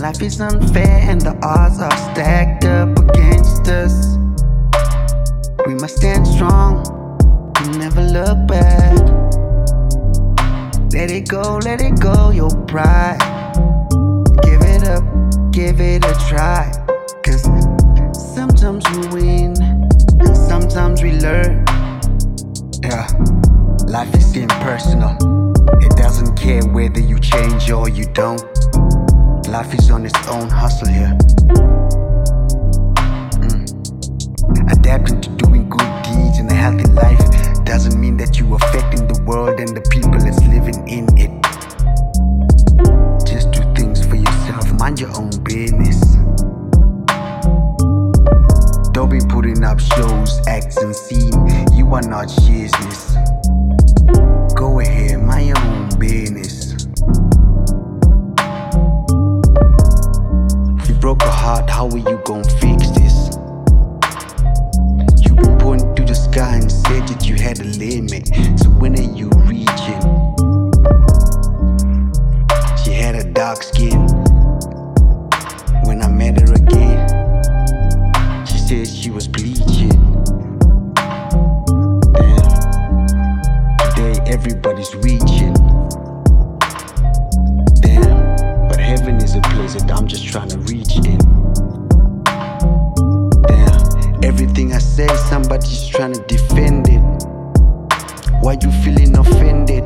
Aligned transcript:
Life 0.00 0.22
is 0.22 0.40
unfair 0.40 1.10
and 1.10 1.20
the 1.20 1.38
odds 1.42 1.78
are 1.78 1.90
stacked 1.90 2.64
up 2.64 2.88
against 2.98 3.68
us. 3.68 4.16
We 5.66 5.74
must 5.74 5.98
stand 5.98 6.26
strong 6.26 6.86
and 7.58 7.78
never 7.78 8.00
look 8.00 8.48
back. 8.48 8.96
Let 10.94 11.10
it 11.10 11.28
go, 11.28 11.58
let 11.62 11.82
it 11.82 12.00
go, 12.00 12.30
your 12.30 12.48
pride. 12.64 13.18
Give 14.42 14.62
it 14.62 14.88
up, 14.88 15.04
give 15.52 15.82
it 15.82 16.02
a 16.06 16.14
try. 16.30 16.72
Cause 17.22 17.42
sometimes 18.34 18.88
we 18.92 19.06
win 19.08 19.54
and 19.60 20.34
sometimes 20.34 21.02
we 21.02 21.12
learn. 21.12 21.66
Yeah, 22.82 23.06
life 23.84 24.14
is 24.14 24.34
impersonal. 24.34 25.14
It 25.82 25.94
doesn't 25.98 26.36
care 26.38 26.64
whether 26.68 27.00
you 27.00 27.18
change 27.18 27.70
or 27.70 27.90
you 27.90 28.06
don't. 28.14 28.40
Life 29.50 29.74
is 29.74 29.90
on 29.90 30.06
its 30.06 30.28
own 30.28 30.48
hustle 30.48 30.86
here. 30.86 31.18
Mm. 33.42 34.72
Adapting 34.72 35.20
to 35.22 35.30
doing 35.30 35.68
good 35.68 36.02
deeds 36.04 36.38
in 36.38 36.48
a 36.48 36.54
healthy 36.54 36.84
life 36.92 37.18
doesn't 37.64 38.00
mean 38.00 38.16
that 38.18 38.38
you 38.38 38.54
affecting 38.54 39.08
the 39.08 39.20
world 39.24 39.58
and 39.58 39.76
the 39.76 39.80
people 39.90 40.12
that's 40.12 40.40
living 40.46 40.86
in 40.88 41.08
it. 41.18 41.32
Just 43.26 43.50
do 43.50 43.62
things 43.74 44.06
for 44.06 44.14
yourself, 44.14 44.72
mind 44.78 45.00
your 45.00 45.10
own 45.16 45.30
business. 45.42 46.00
Don't 48.92 49.10
be 49.10 49.18
putting 49.28 49.64
up 49.64 49.80
shows, 49.80 50.40
acts, 50.46 50.76
and 50.76 50.94
scene. 50.94 51.48
You 51.76 51.92
are 51.92 52.02
not 52.02 52.28
business. 52.46 53.16
Go 54.54 54.78
ahead, 54.78 55.20
mind 55.20 55.48
your 55.48 55.58
own 55.58 55.88
business. 55.98 56.59
How 61.80 61.88
are 61.88 61.96
you 61.96 62.20
gonna 62.26 62.44
fix 62.44 62.90
this? 62.90 63.30
You've 65.24 65.38
been 65.38 65.56
pointing 65.58 65.94
to 65.94 66.04
the 66.04 66.14
sky 66.14 66.56
and 66.56 66.70
said 66.70 67.08
that 67.08 67.26
you 67.26 67.36
had 67.36 67.58
a 67.58 67.64
limit. 67.64 68.26
So 68.60 68.68
when 68.68 68.98
are 68.98 69.10
you 69.16 69.30
reaching? 69.48 70.02
She 72.84 72.92
had 72.92 73.14
a 73.14 73.24
dark 73.32 73.62
skin. 73.62 73.98
When 75.86 76.02
I 76.02 76.08
met 76.08 76.38
her 76.42 76.52
again, 76.52 77.08
she 78.44 78.58
said 78.58 78.86
she 78.86 79.10
was 79.10 79.26
bleaching. 79.26 79.88
Damn. 82.12 82.56
Today 83.88 84.20
everybody's 84.26 84.94
reaching. 84.96 85.54
Damn. 87.80 88.68
But 88.68 88.78
heaven 88.78 89.16
is 89.16 89.34
a 89.34 89.40
place 89.40 89.80
that 89.80 89.90
I'm 89.96 90.06
just 90.06 90.26
trying 90.26 90.50
to 90.50 90.58
reach 90.58 90.96
in. 90.96 91.39
Everything 94.40 94.72
I 94.72 94.78
say, 94.78 95.06
somebody's 95.28 95.86
trying 95.86 96.14
to 96.14 96.20
defend 96.22 96.88
it. 96.88 97.02
Why 98.40 98.56
you 98.62 98.72
feeling 98.82 99.14
offended? 99.14 99.84